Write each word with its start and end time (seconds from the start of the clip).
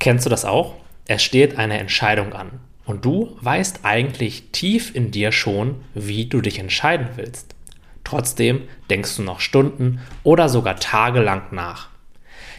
Kennst 0.00 0.24
du 0.24 0.30
das 0.30 0.46
auch? 0.46 0.74
Es 1.06 1.22
steht 1.22 1.58
eine 1.58 1.78
Entscheidung 1.78 2.32
an 2.32 2.58
und 2.86 3.04
du 3.04 3.36
weißt 3.42 3.80
eigentlich 3.84 4.50
tief 4.50 4.94
in 4.94 5.10
dir 5.10 5.30
schon, 5.30 5.84
wie 5.94 6.24
du 6.24 6.40
dich 6.40 6.58
entscheiden 6.58 7.08
willst. 7.16 7.54
Trotzdem 8.02 8.62
denkst 8.88 9.16
du 9.16 9.22
noch 9.22 9.40
Stunden 9.40 10.00
oder 10.24 10.48
sogar 10.48 10.76
tagelang 10.76 11.42
nach. 11.50 11.88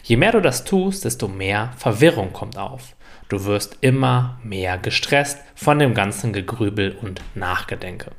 Je 0.04 0.18
mehr 0.18 0.32
du 0.32 0.40
das 0.40 0.66
tust, 0.66 1.04
desto 1.04 1.28
mehr 1.28 1.74
Verwirrung 1.78 2.32
kommt 2.32 2.58
auf. 2.58 2.96
Du 3.28 3.44
wirst 3.46 3.78
immer 3.82 4.40
mehr 4.44 4.78
gestresst 4.78 5.40
von 5.56 5.80
dem 5.80 5.96
ganzen 5.96 6.34
Gegrübel 6.34 6.96
und 7.02 7.22
Nachgedenke. 7.34 8.12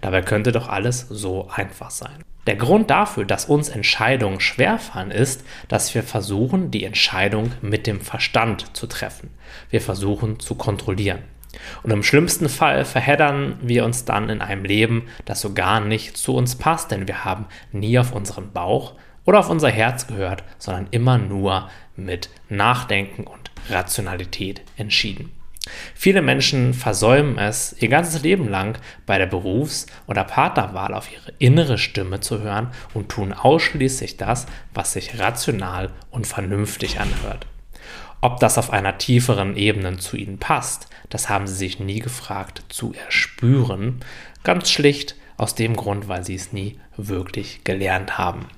Dabei 0.00 0.22
könnte 0.22 0.52
doch 0.52 0.68
alles 0.68 1.06
so 1.08 1.48
einfach 1.48 1.90
sein. 1.90 2.24
Der 2.46 2.56
Grund 2.56 2.90
dafür, 2.90 3.24
dass 3.24 3.46
uns 3.46 3.70
Entscheidungen 3.70 4.40
schwerfallen, 4.40 5.10
ist, 5.10 5.44
dass 5.68 5.94
wir 5.94 6.02
versuchen, 6.02 6.70
die 6.70 6.84
Entscheidung 6.84 7.52
mit 7.62 7.86
dem 7.86 8.00
Verstand 8.00 8.76
zu 8.76 8.86
treffen. 8.86 9.30
Wir 9.70 9.80
versuchen 9.80 10.40
zu 10.40 10.54
kontrollieren. 10.54 11.20
Und 11.82 11.90
im 11.90 12.02
schlimmsten 12.02 12.48
Fall 12.48 12.84
verheddern 12.84 13.56
wir 13.62 13.84
uns 13.84 14.04
dann 14.04 14.28
in 14.28 14.42
einem 14.42 14.64
Leben, 14.64 15.06
das 15.24 15.40
so 15.40 15.54
gar 15.54 15.80
nicht 15.80 16.16
zu 16.16 16.34
uns 16.34 16.56
passt, 16.56 16.90
denn 16.90 17.08
wir 17.08 17.24
haben 17.24 17.46
nie 17.72 17.98
auf 17.98 18.12
unseren 18.12 18.52
Bauch 18.52 18.94
oder 19.24 19.38
auf 19.38 19.48
unser 19.48 19.70
Herz 19.70 20.06
gehört, 20.06 20.44
sondern 20.58 20.88
immer 20.90 21.16
nur 21.16 21.70
mit 21.96 22.28
Nachdenken 22.48 23.24
und 23.24 23.50
Rationalität 23.70 24.62
entschieden. 24.76 25.32
Viele 25.94 26.20
Menschen 26.20 26.74
versäumen 26.74 27.38
es, 27.38 27.74
ihr 27.78 27.88
ganzes 27.88 28.22
Leben 28.22 28.48
lang 28.48 28.78
bei 29.06 29.18
der 29.18 29.26
Berufs- 29.26 29.86
oder 30.06 30.24
Partnerwahl 30.24 30.92
auf 30.92 31.10
ihre 31.10 31.32
innere 31.38 31.78
Stimme 31.78 32.20
zu 32.20 32.40
hören 32.40 32.70
und 32.92 33.08
tun 33.08 33.32
ausschließlich 33.32 34.16
das, 34.16 34.46
was 34.74 34.92
sich 34.92 35.18
rational 35.18 35.90
und 36.10 36.26
vernünftig 36.26 37.00
anhört. 37.00 37.46
Ob 38.20 38.40
das 38.40 38.58
auf 38.58 38.70
einer 38.70 38.98
tieferen 38.98 39.56
Ebene 39.56 39.98
zu 39.98 40.16
ihnen 40.16 40.38
passt, 40.38 40.88
das 41.10 41.28
haben 41.28 41.46
sie 41.46 41.56
sich 41.56 41.78
nie 41.78 42.00
gefragt 42.00 42.62
zu 42.68 42.94
erspüren, 42.94 44.00
ganz 44.42 44.70
schlicht 44.70 45.16
aus 45.36 45.54
dem 45.54 45.76
Grund, 45.76 46.08
weil 46.08 46.24
sie 46.24 46.34
es 46.34 46.52
nie 46.52 46.78
wirklich 46.96 47.64
gelernt 47.64 48.18
haben. 48.18 48.48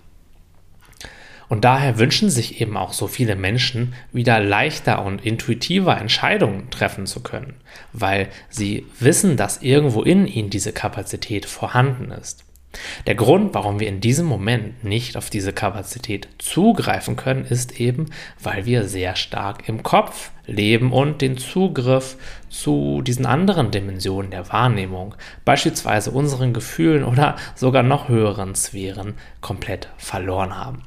Und 1.48 1.64
daher 1.64 1.98
wünschen 1.98 2.28
sich 2.28 2.60
eben 2.60 2.76
auch 2.76 2.92
so 2.92 3.06
viele 3.06 3.36
Menschen, 3.36 3.94
wieder 4.12 4.40
leichter 4.40 5.04
und 5.04 5.24
intuitiver 5.24 5.98
Entscheidungen 5.98 6.70
treffen 6.70 7.06
zu 7.06 7.22
können, 7.22 7.54
weil 7.92 8.28
sie 8.48 8.86
wissen, 8.98 9.36
dass 9.36 9.62
irgendwo 9.62 10.02
in 10.02 10.26
ihnen 10.26 10.50
diese 10.50 10.72
Kapazität 10.72 11.46
vorhanden 11.46 12.10
ist. 12.10 12.44
Der 13.06 13.14
Grund, 13.14 13.54
warum 13.54 13.80
wir 13.80 13.88
in 13.88 14.00
diesem 14.00 14.26
Moment 14.26 14.84
nicht 14.84 15.16
auf 15.16 15.30
diese 15.30 15.52
Kapazität 15.52 16.28
zugreifen 16.38 17.16
können, 17.16 17.44
ist 17.44 17.80
eben, 17.80 18.06
weil 18.42 18.66
wir 18.66 18.84
sehr 18.84 19.16
stark 19.16 19.68
im 19.68 19.82
Kopf 19.82 20.30
leben 20.46 20.92
und 20.92 21.22
den 21.22 21.38
Zugriff 21.38 22.16
zu 22.48 23.02
diesen 23.02 23.26
anderen 23.26 23.70
Dimensionen 23.70 24.30
der 24.30 24.50
Wahrnehmung, 24.52 25.14
beispielsweise 25.44 26.10
unseren 26.10 26.52
Gefühlen 26.52 27.04
oder 27.04 27.36
sogar 27.54 27.82
noch 27.82 28.08
höheren 28.08 28.54
Sphären, 28.54 29.14
komplett 29.40 29.88
verloren 29.96 30.56
haben. 30.56 30.82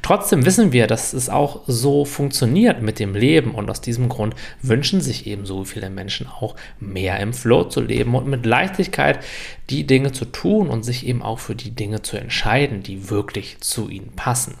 Trotzdem 0.00 0.46
wissen 0.46 0.72
wir, 0.72 0.86
dass 0.86 1.12
es 1.12 1.28
auch 1.28 1.60
so 1.66 2.06
funktioniert 2.06 2.80
mit 2.80 2.98
dem 2.98 3.14
Leben 3.14 3.50
und 3.50 3.68
aus 3.68 3.82
diesem 3.82 4.08
Grund 4.08 4.34
wünschen 4.62 5.02
sich 5.02 5.26
eben 5.26 5.44
so 5.44 5.64
viele 5.64 5.90
Menschen 5.90 6.26
auch 6.26 6.56
mehr 6.80 7.20
im 7.20 7.34
Flow 7.34 7.64
zu 7.64 7.82
leben 7.82 8.14
und 8.14 8.26
mit 8.26 8.46
Leichtigkeit 8.46 9.20
die 9.68 9.86
Dinge 9.86 10.12
zu 10.12 10.24
tun 10.24 10.68
und 10.68 10.84
sich 10.84 11.06
eben 11.06 11.22
auch 11.22 11.38
für 11.38 11.54
die 11.54 11.72
Dinge 11.72 12.00
zu 12.00 12.16
entscheiden, 12.16 12.82
die 12.82 13.10
wirklich 13.10 13.60
zu 13.60 13.90
ihnen 13.90 14.12
passen. 14.16 14.54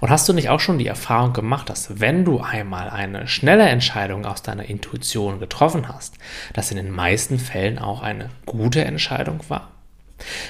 Und 0.00 0.10
hast 0.10 0.28
du 0.28 0.32
nicht 0.32 0.48
auch 0.48 0.58
schon 0.58 0.78
die 0.78 0.88
Erfahrung 0.88 1.32
gemacht, 1.32 1.68
dass 1.68 2.00
wenn 2.00 2.24
du 2.24 2.40
einmal 2.40 2.90
eine 2.90 3.28
schnelle 3.28 3.68
Entscheidung 3.68 4.26
aus 4.26 4.42
deiner 4.42 4.64
Intuition 4.64 5.38
getroffen 5.38 5.86
hast, 5.86 6.16
dass 6.52 6.72
in 6.72 6.78
den 6.78 6.90
meisten 6.90 7.38
Fällen 7.38 7.78
auch 7.78 8.02
eine 8.02 8.30
gute 8.44 8.84
Entscheidung 8.84 9.38
war? 9.48 9.71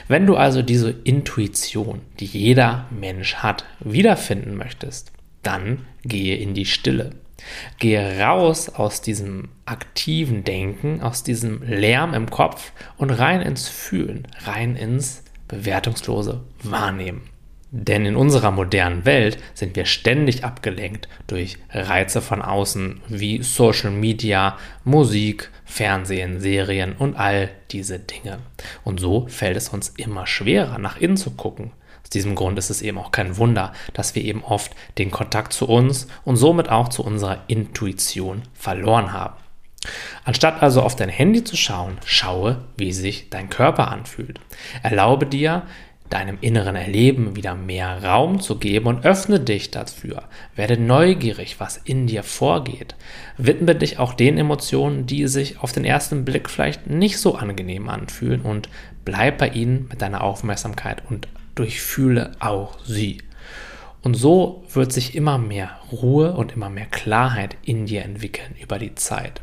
Wenn 0.08 0.26
du 0.26 0.36
also 0.36 0.62
diese 0.62 0.90
Intuition, 0.90 2.00
die 2.20 2.26
jeder 2.26 2.86
Mensch 2.90 3.36
hat, 3.36 3.64
wiederfinden 3.80 4.56
möchtest, 4.56 5.12
dann 5.42 5.86
gehe 6.04 6.36
in 6.36 6.54
die 6.54 6.66
Stille. 6.66 7.10
Gehe 7.78 8.20
raus 8.20 8.68
aus 8.68 9.00
diesem 9.00 9.48
aktiven 9.66 10.44
Denken, 10.44 11.02
aus 11.02 11.24
diesem 11.24 11.62
Lärm 11.62 12.14
im 12.14 12.30
Kopf 12.30 12.72
und 12.96 13.10
rein 13.10 13.40
ins 13.42 13.68
Fühlen, 13.68 14.28
rein 14.44 14.76
ins 14.76 15.24
bewertungslose 15.48 16.44
Wahrnehmen. 16.62 17.31
Denn 17.74 18.04
in 18.04 18.16
unserer 18.16 18.50
modernen 18.50 19.06
Welt 19.06 19.38
sind 19.54 19.76
wir 19.76 19.86
ständig 19.86 20.44
abgelenkt 20.44 21.08
durch 21.26 21.56
Reize 21.70 22.20
von 22.20 22.42
außen 22.42 23.00
wie 23.08 23.42
Social 23.42 23.90
Media, 23.90 24.58
Musik, 24.84 25.50
Fernsehen, 25.64 26.38
Serien 26.38 26.92
und 26.92 27.16
all 27.16 27.48
diese 27.70 27.98
Dinge. 27.98 28.40
Und 28.84 29.00
so 29.00 29.26
fällt 29.26 29.56
es 29.56 29.70
uns 29.70 29.88
immer 29.88 30.26
schwerer, 30.26 30.78
nach 30.78 30.98
innen 30.98 31.16
zu 31.16 31.30
gucken. 31.30 31.72
Aus 32.02 32.10
diesem 32.10 32.34
Grund 32.34 32.58
ist 32.58 32.68
es 32.68 32.82
eben 32.82 32.98
auch 32.98 33.10
kein 33.10 33.38
Wunder, 33.38 33.72
dass 33.94 34.14
wir 34.14 34.22
eben 34.22 34.44
oft 34.44 34.72
den 34.98 35.10
Kontakt 35.10 35.54
zu 35.54 35.66
uns 35.66 36.08
und 36.24 36.36
somit 36.36 36.68
auch 36.68 36.90
zu 36.90 37.02
unserer 37.02 37.44
Intuition 37.46 38.42
verloren 38.52 39.14
haben. 39.14 39.36
Anstatt 40.24 40.62
also 40.62 40.82
auf 40.82 40.94
dein 40.94 41.08
Handy 41.08 41.42
zu 41.42 41.56
schauen, 41.56 41.96
schaue, 42.04 42.64
wie 42.76 42.92
sich 42.92 43.30
dein 43.30 43.48
Körper 43.48 43.88
anfühlt. 43.88 44.40
Erlaube 44.82 45.24
dir, 45.24 45.62
deinem 46.12 46.38
inneren 46.40 46.76
Erleben 46.76 47.36
wieder 47.36 47.54
mehr 47.54 48.04
Raum 48.04 48.40
zu 48.40 48.58
geben 48.58 48.86
und 48.86 49.04
öffne 49.04 49.40
dich 49.40 49.70
dafür. 49.70 50.24
Werde 50.54 50.78
neugierig, 50.78 51.58
was 51.58 51.78
in 51.78 52.06
dir 52.06 52.22
vorgeht. 52.22 52.94
Widme 53.38 53.74
dich 53.74 53.98
auch 53.98 54.14
den 54.14 54.38
Emotionen, 54.38 55.06
die 55.06 55.26
sich 55.26 55.60
auf 55.60 55.72
den 55.72 55.84
ersten 55.84 56.24
Blick 56.24 56.50
vielleicht 56.50 56.88
nicht 56.88 57.18
so 57.18 57.34
angenehm 57.34 57.88
anfühlen 57.88 58.42
und 58.42 58.68
bleib 59.04 59.38
bei 59.38 59.48
ihnen 59.48 59.86
mit 59.88 60.02
deiner 60.02 60.22
Aufmerksamkeit 60.22 61.02
und 61.08 61.28
durchfühle 61.54 62.32
auch 62.40 62.78
sie. 62.84 63.18
Und 64.02 64.14
so 64.14 64.64
wird 64.72 64.92
sich 64.92 65.14
immer 65.14 65.38
mehr 65.38 65.78
Ruhe 65.92 66.32
und 66.34 66.52
immer 66.52 66.68
mehr 66.68 66.86
Klarheit 66.86 67.56
in 67.64 67.86
dir 67.86 68.02
entwickeln 68.02 68.54
über 68.60 68.78
die 68.78 68.94
Zeit. 68.96 69.40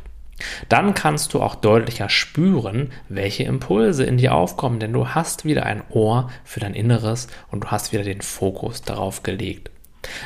Dann 0.68 0.94
kannst 0.94 1.34
du 1.34 1.40
auch 1.42 1.54
deutlicher 1.54 2.08
spüren, 2.08 2.92
welche 3.08 3.44
Impulse 3.44 4.04
in 4.04 4.16
dir 4.16 4.34
aufkommen, 4.34 4.80
denn 4.80 4.92
du 4.92 5.08
hast 5.08 5.44
wieder 5.44 5.66
ein 5.66 5.82
Ohr 5.90 6.30
für 6.44 6.60
dein 6.60 6.74
Inneres 6.74 7.28
und 7.50 7.64
du 7.64 7.68
hast 7.68 7.92
wieder 7.92 8.04
den 8.04 8.20
Fokus 8.20 8.82
darauf 8.82 9.22
gelegt. 9.22 9.70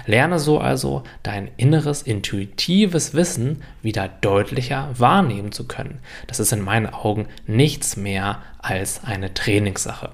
Lerne 0.06 0.38
so 0.38 0.58
also 0.58 1.03
dein 1.22 1.50
inneres 1.56 2.03
intuitives 2.03 3.14
Wissen 3.14 3.62
wieder 3.82 4.08
deutlicher 4.08 4.91
wahrnehmen 4.97 5.53
zu 5.53 5.66
können. 5.66 5.98
Das 6.26 6.41
ist 6.41 6.53
in 6.53 6.60
meinen 6.60 6.86
Augen 6.86 7.26
nichts 7.47 7.97
mehr 7.97 8.42
als 8.58 9.03
eine 9.04 9.34
Trainingssache. 9.34 10.10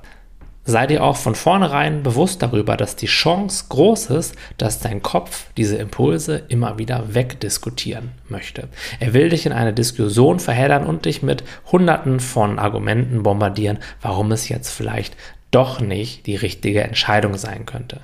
Sei 0.71 0.87
dir 0.87 1.03
auch 1.03 1.17
von 1.17 1.35
vornherein 1.35 2.05
bewusst 2.05 2.43
darüber, 2.43 2.77
dass 2.77 2.95
die 2.95 3.07
Chance 3.07 3.65
groß 3.71 4.11
ist, 4.11 4.37
dass 4.57 4.79
dein 4.79 5.03
Kopf 5.03 5.47
diese 5.57 5.77
Impulse 5.77 6.45
immer 6.47 6.79
wieder 6.79 7.13
wegdiskutieren 7.13 8.13
möchte. 8.29 8.69
Er 9.01 9.13
will 9.13 9.31
dich 9.31 9.47
in 9.47 9.53
eine 9.53 9.73
Diskussion 9.73 10.39
verheddern 10.39 10.87
und 10.87 11.07
dich 11.07 11.25
mit 11.25 11.43
hunderten 11.73 12.21
von 12.21 12.61
Argumenten 12.61 13.25
bombardieren, 13.25 13.81
warum 14.01 14.31
es 14.31 14.49
jetzt 14.49 14.71
vielleicht 14.71 15.17
doch 15.51 15.81
nicht 15.81 16.27
die 16.27 16.37
richtige 16.37 16.85
Entscheidung 16.85 17.37
sein 17.37 17.67
könnte. 17.67 17.99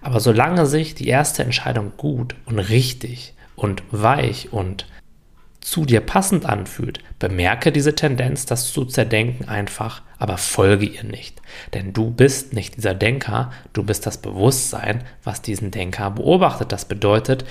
Aber 0.00 0.18
solange 0.20 0.64
sich 0.64 0.94
die 0.94 1.08
erste 1.08 1.42
Entscheidung 1.42 1.92
gut 1.98 2.34
und 2.46 2.58
richtig 2.58 3.34
und 3.56 3.82
weich 3.90 4.54
und 4.54 4.86
zu 5.66 5.84
dir 5.84 6.00
passend 6.00 6.46
anfühlt, 6.46 7.00
bemerke 7.18 7.72
diese 7.72 7.96
Tendenz, 7.96 8.46
das 8.46 8.72
zu 8.72 8.84
zerdenken 8.84 9.48
einfach, 9.48 10.02
aber 10.16 10.38
folge 10.38 10.86
ihr 10.86 11.02
nicht. 11.02 11.42
Denn 11.74 11.92
du 11.92 12.12
bist 12.12 12.52
nicht 12.52 12.76
dieser 12.76 12.94
Denker, 12.94 13.50
du 13.72 13.82
bist 13.82 14.06
das 14.06 14.18
Bewusstsein, 14.18 15.02
was 15.24 15.42
diesen 15.42 15.72
Denker 15.72 16.12
beobachtet. 16.12 16.70
Das 16.70 16.84
bedeutet, 16.84 17.44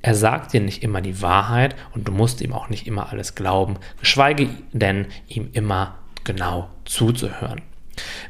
er 0.00 0.14
sagt 0.14 0.54
dir 0.54 0.62
nicht 0.62 0.82
immer 0.82 1.02
die 1.02 1.20
Wahrheit 1.20 1.76
und 1.94 2.08
du 2.08 2.12
musst 2.12 2.40
ihm 2.40 2.54
auch 2.54 2.70
nicht 2.70 2.86
immer 2.86 3.12
alles 3.12 3.34
glauben, 3.34 3.74
geschweige 4.00 4.48
denn 4.72 5.04
ihm 5.28 5.50
immer 5.52 5.98
genau 6.24 6.70
zuzuhören. 6.86 7.60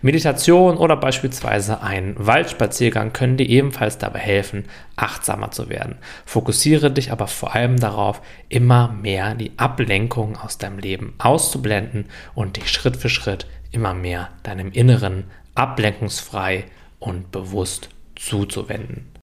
Meditation 0.03 0.77
oder 0.77 0.97
beispielsweise 0.97 1.83
ein 1.83 2.15
Waldspaziergang 2.19 3.13
können 3.13 3.37
dir 3.37 3.49
ebenfalls 3.49 3.99
dabei 3.99 4.19
helfen, 4.19 4.65
achtsamer 4.97 5.51
zu 5.51 5.69
werden. 5.69 5.97
Fokussiere 6.25 6.91
dich 6.91 7.13
aber 7.13 7.27
vor 7.27 7.55
allem 7.55 7.79
darauf, 7.79 8.23
immer 8.49 8.89
mehr 8.89 9.35
die 9.35 9.53
Ablenkung 9.57 10.37
aus 10.37 10.59
deinem 10.59 10.79
Leben 10.79 11.15
auszublenden 11.19 12.07
und 12.35 12.57
dich 12.57 12.71
Schritt 12.71 12.97
für 12.97 13.09
Schritt 13.09 13.47
immer 13.71 13.95
mehr 13.95 14.31
deinem 14.43 14.73
Inneren 14.73 15.25
ablenkungsfrei 15.55 16.65
und 16.99 17.31
bewusst 17.33 17.91
zuzuwenden. 18.17 19.16